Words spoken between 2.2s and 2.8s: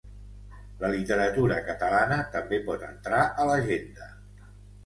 també